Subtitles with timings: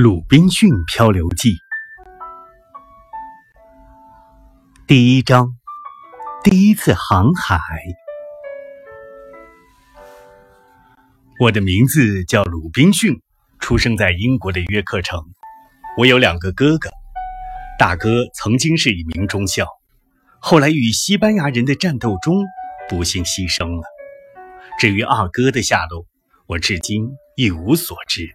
[0.00, 1.56] 鲁滨逊漂流记
[4.86, 5.56] 第一章：
[6.44, 7.58] 第一次航海。
[11.40, 13.20] 我的名字叫鲁滨逊，
[13.58, 15.20] 出生在英国的约克城。
[15.96, 16.88] 我有两个哥哥，
[17.76, 19.66] 大哥曾经是一名中校，
[20.38, 22.44] 后来与西班牙人的战斗中
[22.88, 23.82] 不幸牺牲了。
[24.78, 26.06] 至于二哥的下落，
[26.46, 28.30] 我至今一无所知。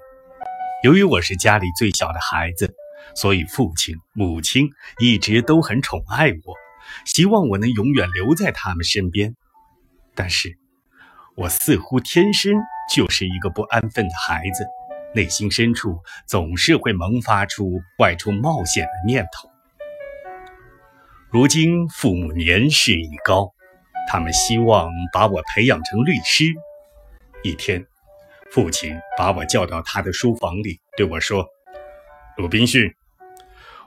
[0.84, 2.75] 由于我是家里最小的孩子，
[3.15, 4.69] 所以父亲、母亲
[5.00, 6.56] 一直都很宠爱我，
[7.06, 9.33] 希望我能永远留在他们身边。
[10.14, 10.57] 但是，
[11.37, 12.54] 我似乎天生
[12.93, 14.65] 就是一个不安分的孩子，
[15.15, 19.50] 内心深处总是会萌发出外出冒险的念头。
[21.31, 23.54] 如今父母年事已高，
[24.09, 26.54] 他们希望把我培养成律师。
[27.42, 27.87] 一天。
[28.54, 31.43] 父亲把我叫到他的书房里，对我说
[32.38, 32.94] ：“鲁滨逊，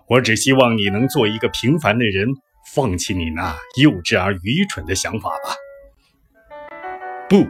[0.08, 2.26] 我只希望你能做一个平凡的人，
[2.74, 5.54] 放弃你那幼稚而愚蠢的想法吧。”
[7.30, 7.46] 不，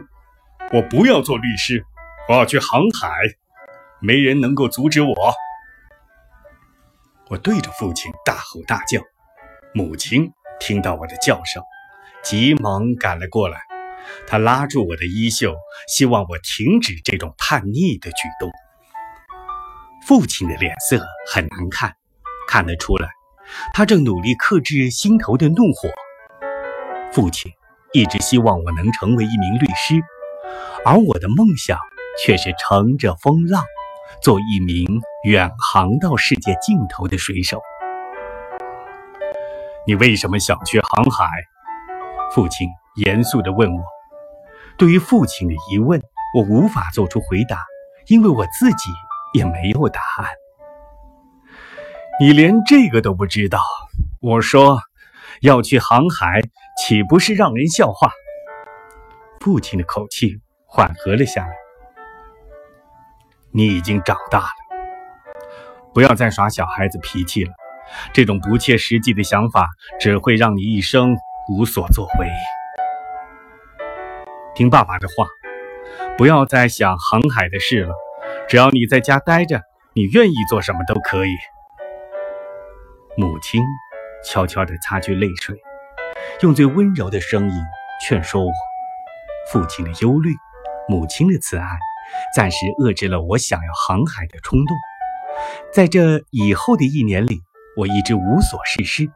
[0.71, 1.83] 我不要做律师，
[2.29, 3.09] 我要去航海，
[3.99, 5.15] 没人能够阻止我。
[7.29, 9.01] 我对着父亲大吼大叫，
[9.73, 11.63] 母亲听到我的叫声，
[12.21, 13.66] 急忙赶了过来。
[14.27, 15.55] 他拉住我的衣袖，
[15.87, 18.51] 希望我停止这种叛逆的举动。
[20.07, 21.93] 父亲的脸色很难看，
[22.47, 23.09] 看得出来，
[23.73, 25.89] 他正努力克制心头的怒火。
[27.11, 27.51] 父亲
[27.93, 30.01] 一直希望我能成为一名律师，
[30.85, 31.77] 而我的梦想
[32.23, 33.63] 却是乘着风浪，
[34.21, 37.61] 做一名远航到世界尽头的水手。
[39.85, 41.27] 你为什么想去航海？
[42.33, 43.96] 父亲严肃地问我。
[44.77, 46.01] 对于父亲的疑问，
[46.35, 47.65] 我无法做出回答，
[48.07, 48.91] 因为我自己
[49.33, 50.29] 也没有答案。
[52.19, 53.59] 你连这个都不知道？
[54.21, 54.79] 我说
[55.41, 56.41] 要去航海，
[56.77, 58.11] 岂不是让人笑话？
[59.39, 61.53] 父亲的口气缓和了下来。
[63.51, 64.47] 你已经长大了，
[65.93, 67.51] 不要再耍小孩子脾气了。
[68.13, 69.69] 这种不切实际的想法
[69.99, 71.15] 只会让你一生
[71.49, 72.29] 无所作为。
[74.57, 75.27] 听爸爸的话，
[76.17, 77.93] 不要再想航海的事了。
[78.49, 79.61] 只要你在家待着，
[79.93, 81.29] 你愿意做什么都可以。
[83.15, 83.61] 母亲
[84.25, 85.55] 悄悄地擦去泪水，
[86.41, 87.55] 用最温柔的声音
[88.01, 88.51] 劝说我。
[89.53, 90.33] 父亲的忧虑，
[90.87, 91.67] 母亲的慈爱，
[92.35, 94.75] 暂时遏制了我想要航海的冲动。
[95.71, 97.43] 在这以后的一年里，
[97.75, 99.07] 我一直无所事事。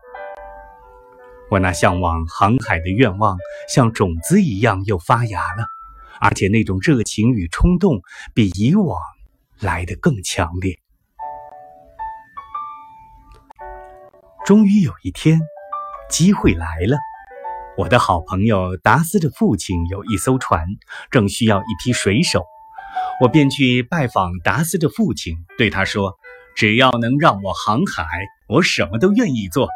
[1.51, 5.66] 我那向往航海的愿望像种子一样又发芽了，
[6.22, 8.00] 而且那种热情与冲动
[8.34, 8.97] 比以往
[9.59, 10.79] 来得更强烈。
[14.45, 15.41] 终于有一天，
[16.09, 16.95] 机会来了。
[17.78, 20.66] 我的好朋友达斯的父亲有一艘船，
[21.09, 22.45] 正需要一批水手，
[23.19, 26.18] 我便去拜访达斯的父亲，对他说
[26.56, 28.06] ：“只要能让我航海，
[28.47, 29.68] 我什么都愿意做。”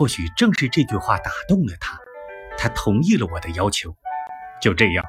[0.00, 1.98] 或许正是这句话打动了他，
[2.56, 3.94] 他同意了我的要求。
[4.58, 5.04] 就这样，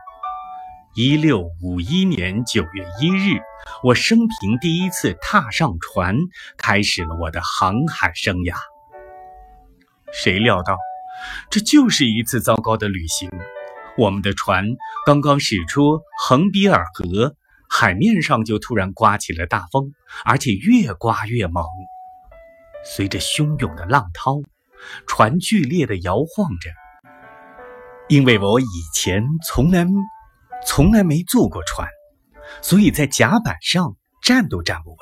[0.95, 3.39] 一六五一年九月一日，
[3.83, 6.17] 我生平第一次踏上船，
[6.57, 8.53] 开始了我的航海生涯。
[10.11, 10.75] 谁料到，
[11.49, 13.29] 这就是一次糟糕的旅行。
[13.97, 14.65] 我们的船
[15.05, 17.33] 刚刚驶出横比尔河，
[17.69, 19.93] 海面上就突然刮起了大风，
[20.25, 21.63] 而且越刮越猛，
[22.83, 24.41] 随着汹涌的浪涛。
[25.07, 26.69] 船剧烈地摇晃着，
[28.07, 29.85] 因为我以前从来
[30.65, 31.87] 从来没坐过船，
[32.61, 34.97] 所以在甲板上站都站不稳，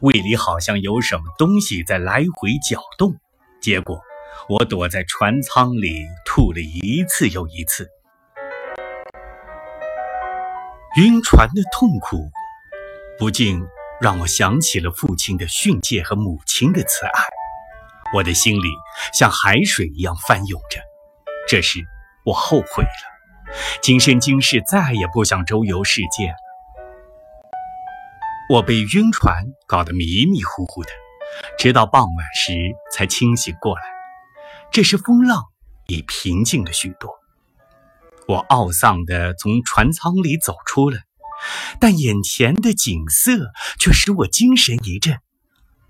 [0.00, 3.14] 胃里好像有什么东西在来回搅动。
[3.60, 4.00] 结果
[4.48, 7.88] 我躲在船舱里吐了一次又一次。
[10.96, 12.30] 晕船的痛苦，
[13.18, 13.62] 不禁
[14.00, 17.39] 让我想起了父亲的训诫和母亲的慈爱。
[18.12, 18.68] 我的心里
[19.12, 20.80] 像海水一样翻涌着，
[21.48, 21.80] 这时
[22.24, 26.34] 我后悔了，今生今世再也不想周游世界了。
[28.48, 30.90] 我被晕船搞得迷迷糊糊的，
[31.56, 32.52] 直到傍晚时
[32.92, 33.82] 才清醒过来。
[34.72, 35.44] 这时风浪
[35.86, 37.10] 已平静了许多，
[38.26, 40.98] 我懊丧地从船舱里走出来，
[41.78, 45.20] 但眼前的景色却使我精神一振。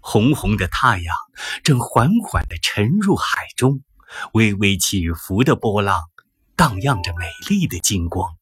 [0.00, 1.14] 红红的太阳
[1.62, 3.80] 正缓缓地沉入海中，
[4.32, 6.00] 微微起伏的波浪
[6.56, 8.34] 荡漾着美丽的金光，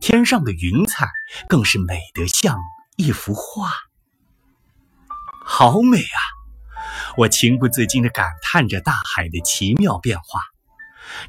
[0.00, 1.08] 天上的云彩
[1.48, 2.58] 更是美得像
[2.96, 3.70] 一幅画。
[5.44, 6.20] 好美啊！
[7.16, 10.42] 我情不自禁地感叹着大海的奇妙变化。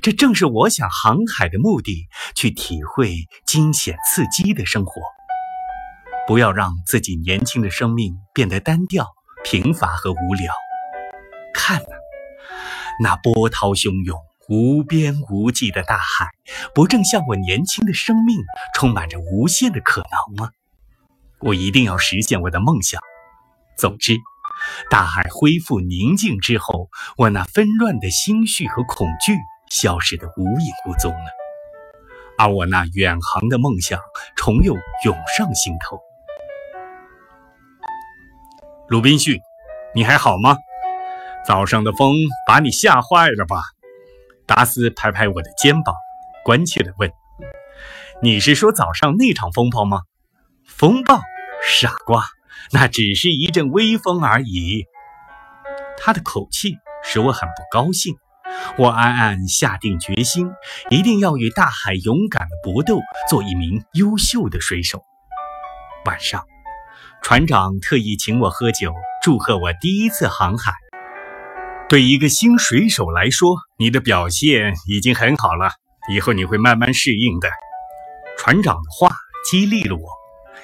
[0.01, 3.15] 这正是我想航海的目的，去体会
[3.45, 5.01] 惊险刺激的生活。
[6.27, 10.53] 不要让自己年轻的生命变得单调、贫乏和无聊。
[11.53, 11.95] 看呐，
[13.01, 14.19] 那波涛汹涌、
[14.49, 16.29] 无边无际的大海，
[16.73, 18.37] 不正像我年轻的生命，
[18.73, 20.51] 充满着无限的可能吗？
[21.39, 23.01] 我一定要实现我的梦想。
[23.77, 24.17] 总之，
[24.89, 29.37] 大海恢复宁静之后，我那纷乱的心绪和恐惧
[29.69, 31.29] 消失得无影无踪了，
[32.37, 33.99] 而我那远航的梦想
[34.35, 34.73] 重又
[35.05, 35.99] 涌上心头。
[38.89, 39.39] 鲁滨逊，
[39.95, 40.57] 你还好吗？
[41.45, 42.15] 早上的风
[42.45, 43.61] 把你吓坏了吧？
[44.45, 45.95] 达斯拍拍我的肩膀，
[46.43, 47.09] 关切地问
[48.21, 50.01] ：“你是说早上那场风暴吗
[50.67, 51.21] ？”“风暴，
[51.65, 52.25] 傻瓜，
[52.71, 54.85] 那只是一阵微风而已。”
[55.97, 58.15] 他的口气使我很不高兴。
[58.77, 60.51] 我暗暗下定决心，
[60.89, 62.99] 一定要与大海勇敢的搏斗，
[63.29, 65.03] 做一名优秀的水手。
[66.05, 66.45] 晚上，
[67.23, 68.93] 船长特意请我喝酒，
[69.23, 70.73] 祝贺我第一次航海。
[71.87, 75.71] 对一个新水手来说，你的表现已经很好了，
[76.11, 77.47] 以后你会慢慢适应的。
[78.37, 79.15] 船长的话
[79.49, 80.01] 激励了我，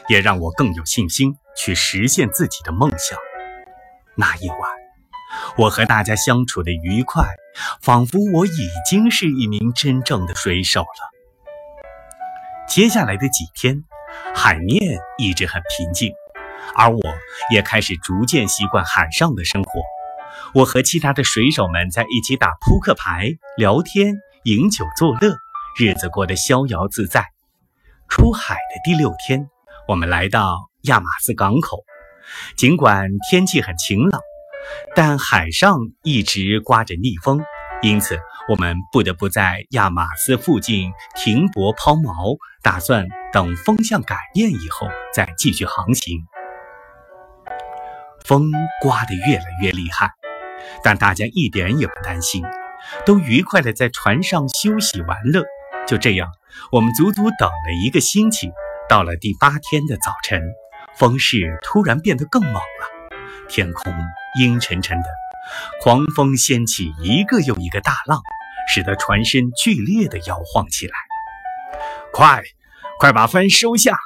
[0.09, 3.17] 也让我更有信心去实现自己的梦想。
[4.15, 4.59] 那一晚，
[5.57, 7.25] 我和大家相处的愉快，
[7.81, 11.87] 仿佛我已经是一名真正的水手了。
[12.67, 13.85] 接下来的几天，
[14.35, 16.11] 海面一直很平静，
[16.79, 17.01] 而我
[17.51, 19.81] 也开始逐渐习惯海上的生活。
[20.53, 23.27] 我和其他的水手们在一起打扑克牌、
[23.57, 24.15] 聊天、
[24.45, 25.35] 饮酒作乐，
[25.77, 27.25] 日子过得逍遥自在。
[28.07, 29.49] 出海的第六天，
[29.89, 31.83] 我们来到亚马斯港口。
[32.55, 34.21] 尽管天气很晴朗，
[34.95, 37.41] 但海上一直刮着逆风，
[37.81, 38.17] 因此
[38.47, 46.23] 我们不得不在亚马斯附近停泊抛锚，打算等风向改变以后再继续航行。
[48.29, 50.11] 风刮得越来越厉害。
[50.83, 52.43] 但大家一点也不担心，
[53.03, 55.43] 都愉快地在船上休息玩乐。
[55.87, 56.29] 就这样，
[56.71, 58.51] 我们足足等了一个星期。
[58.87, 60.43] 到了第八天的早晨，
[60.95, 63.17] 风势突然变得更猛了，
[63.47, 63.91] 天空
[64.39, 65.05] 阴沉沉的，
[65.81, 68.21] 狂风掀起一个又一个大浪，
[68.71, 70.93] 使得船身剧烈地摇晃起来。
[72.13, 72.43] 快，
[72.99, 73.97] 快把帆收下！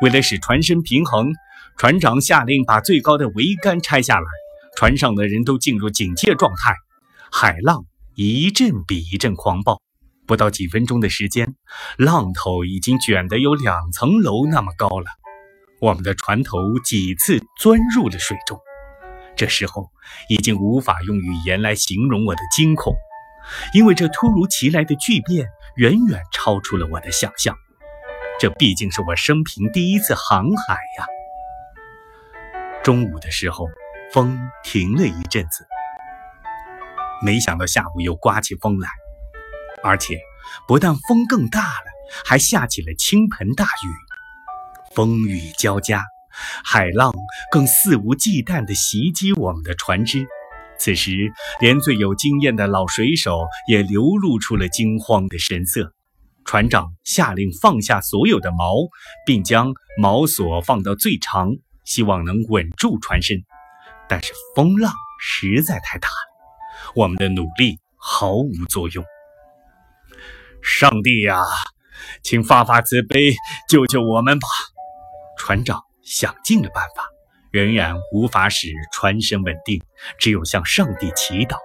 [0.00, 1.32] 为了使船身平衡，
[1.76, 4.26] 船长下令把最高的桅杆拆下来。
[4.76, 6.74] 船上的人都进入警戒状态，
[7.30, 7.84] 海浪
[8.14, 9.80] 一阵比一阵狂暴。
[10.26, 11.54] 不到几分钟的时间，
[11.98, 15.06] 浪头已经卷得有两层楼那么高了。
[15.80, 18.58] 我们的船头几次钻入了水中。
[19.36, 19.90] 这时候
[20.28, 22.94] 已经无法用语言来形容我的惊恐，
[23.74, 27.54] 因为这突如其来的巨变远远超出了我的想象。
[28.40, 31.06] 这毕竟是我生平第一次航海呀！
[32.82, 33.68] 中午的时候。
[34.12, 35.66] 风停了一阵子，
[37.24, 38.90] 没想到下午又刮起风来，
[39.82, 40.18] 而且
[40.68, 41.86] 不但风更大了，
[42.22, 43.88] 还下起了倾盆大雨。
[44.94, 46.04] 风雨交加，
[46.62, 47.10] 海浪
[47.50, 50.26] 更肆无忌惮地袭击我们的船只。
[50.78, 55.94] 此时，连最有经验的老水手也流露出了惊慌的神色。
[56.44, 58.90] 船长下令放下所有的锚，
[59.24, 61.48] 并将锚索放到最长，
[61.84, 63.42] 希望能稳住船身。
[64.08, 69.04] 但是风浪实在太大了，我们的努力毫无作用。
[70.62, 71.40] 上帝呀，
[72.22, 73.34] 请发发慈悲，
[73.68, 74.46] 救救我们吧！
[75.38, 77.04] 船长想尽了办法，
[77.50, 79.82] 仍然无法使船身稳定，
[80.18, 81.56] 只有向上帝祈祷。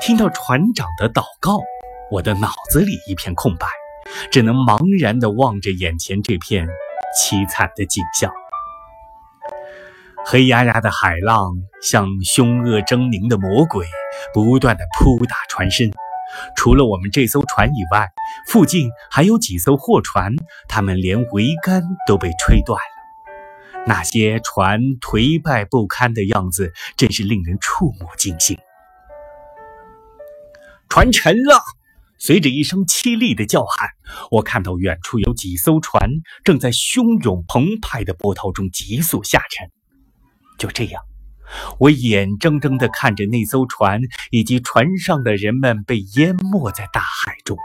[0.00, 1.60] 听到船长的祷告，
[2.10, 3.66] 我的脑子里一片空白，
[4.30, 6.68] 只能茫然地望着眼前这片
[7.18, 8.32] 凄惨的景象。
[10.28, 13.86] 黑压压的海浪像凶恶狰狞的魔鬼，
[14.34, 15.88] 不断的扑打船身。
[16.56, 18.08] 除了我们这艘船以外，
[18.48, 20.34] 附近还有几艘货船，
[20.68, 23.86] 他们连桅杆都被吹断了。
[23.86, 28.58] 那些船颓败不堪的样子，真是令人触目惊心。
[30.88, 31.62] 船沉了！
[32.18, 33.90] 随着一声凄厉的叫喊，
[34.32, 36.10] 我看到远处有几艘船
[36.42, 39.70] 正在汹涌澎湃的波涛中急速下沉。
[40.58, 41.02] 就这样，
[41.78, 47.56] 我眼睁睁地看着那艘船以及船上的人们被淹没在大海中。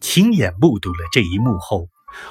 [0.00, 1.86] 亲眼目睹了这一幕后，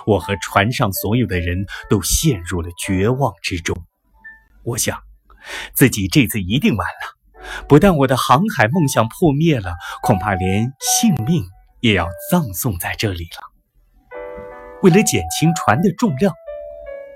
[0.06, 3.76] 我和船上所有的人都陷入了绝望之中。
[4.64, 5.00] 我想，
[5.74, 7.16] 自己这次一定完了。
[7.68, 11.46] 不但我的航海梦想破灭了，恐怕连性命
[11.80, 14.20] 也要葬送在这里了。
[14.82, 16.34] 为了减轻船的重量，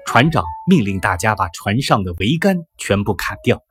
[0.06, 3.62] 船长命令大家把船上的桅杆全部砍掉。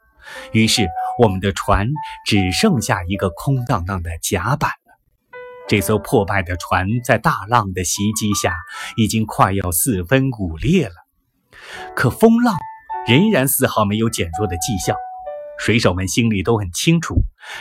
[0.52, 1.88] 于是，我们的船
[2.26, 4.94] 只剩下一个空荡荡的甲板了。
[5.68, 8.54] 这艘破败的船在大浪的袭击下，
[8.96, 10.94] 已经快要四分五裂了。
[11.94, 12.56] 可风浪
[13.06, 14.96] 仍然丝毫没有减弱的迹象。
[15.58, 17.16] 水手们心里都很清楚，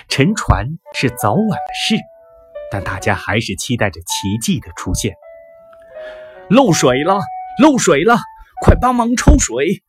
[0.07, 1.95] 沉船是早晚的事，
[2.71, 5.13] 但大家还是期待着奇迹的出现。
[6.49, 7.19] 漏水了，
[7.61, 8.17] 漏水了！
[8.61, 9.81] 快帮忙抽水！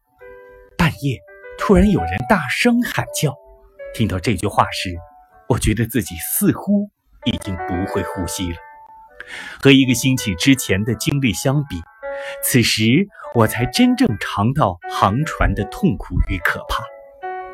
[0.78, 1.18] 半夜，
[1.58, 3.36] 突然有人大声喊叫。
[3.92, 4.96] 听到这句话时，
[5.46, 6.90] 我觉得自己似乎
[7.26, 8.56] 已经不会呼吸了。
[9.62, 11.76] 和一个星期之前的经历相比，
[12.42, 16.82] 此时我才真正尝到航船的痛苦与可怕。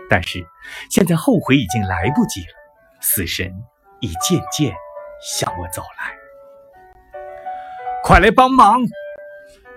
[0.08, 0.46] 但是
[0.88, 2.54] 现在后悔已经来不及了，
[3.00, 3.52] 死神
[3.98, 4.72] 已渐渐
[5.20, 6.16] 向我走来。
[8.04, 8.78] 快来帮忙！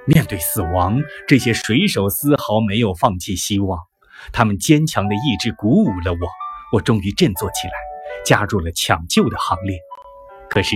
[0.06, 3.80] 面对死亡，这些水手丝毫没有放弃希望。
[4.34, 6.18] 他们坚强的意志鼓舞了我，
[6.74, 7.74] 我终于振作起来，
[8.26, 9.78] 加入了抢救的行列。
[10.50, 10.76] 可是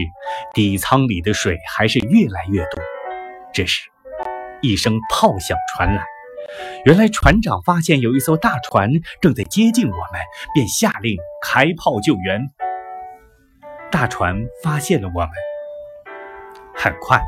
[0.53, 2.84] 底舱里的水还是越来越多。
[3.53, 3.89] 这时，
[4.62, 6.05] 一声炮响传来，
[6.86, 8.89] 原来船长发现有一艘大船
[9.22, 10.22] 正在接近我们，
[10.53, 12.50] 便下令开炮救援。
[13.91, 15.29] 大船发现了我们，
[16.75, 17.22] 很快。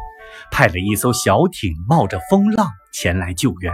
[0.52, 3.74] 派了一艘小艇，冒着风浪前来救援。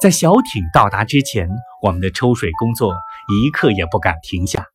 [0.00, 1.48] 在小艇到达之前，
[1.82, 2.94] 我们的抽水工作
[3.28, 4.66] 一刻也不敢停下。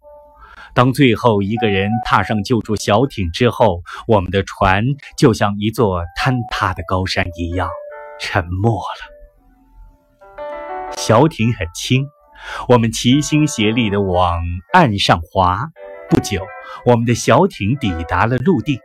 [0.74, 4.84] 当最后一个人踏上救助小艇之后，我们的船
[5.18, 7.70] 就像一座坍塌的高山一样
[8.20, 10.94] 沉没了。
[10.98, 12.08] 小艇很轻，
[12.68, 14.42] 我们齐心协力地往
[14.74, 15.68] 岸上划。
[16.10, 16.46] 不久，
[16.86, 18.80] 我们的小艇抵达了陆地。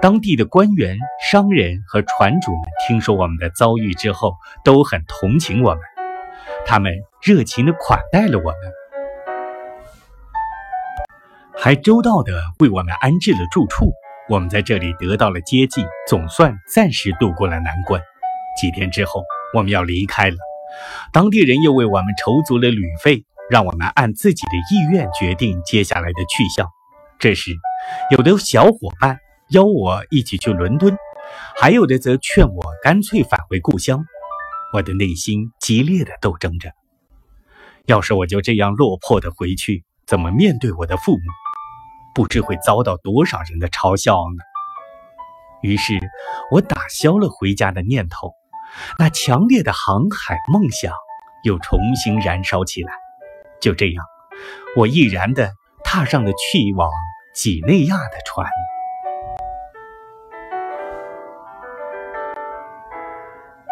[0.00, 0.96] 当地的官员、
[1.30, 5.80] 商人和船主们听说我们的遭遇之后，都很同情我们，
[6.64, 8.72] 他们热情地款待了我们，
[11.56, 13.90] 还周到地为我们安置了住处。
[14.28, 18.00] 我们在这里得到了接济，总算暂时度过了难关。
[18.60, 20.36] 几天之后，我们要离开了，
[21.12, 26.68] 当地人又为我们筹足了旅费，让我们按自己的意愿决定接下来的去向。
[27.18, 27.52] 这时，
[28.10, 29.18] 有的小伙伴。
[29.50, 30.96] 邀我一起去伦敦，
[31.58, 34.04] 还有的则劝我干脆返回故乡。
[34.74, 36.72] 我的内心激烈的斗争着。
[37.86, 41.22] 要是我就这样落魄的回去，怎么面对我的父母？
[42.14, 44.44] 不知会遭到多少人的嘲笑呢？
[45.62, 45.98] 于是，
[46.50, 48.32] 我打消了回家的念头。
[48.98, 50.92] 那强烈的航海梦想
[51.42, 52.92] 又重新燃烧起来。
[53.60, 54.04] 就这样，
[54.76, 55.50] 我毅然地
[55.82, 56.90] 踏上了去往
[57.34, 58.46] 几内亚的船。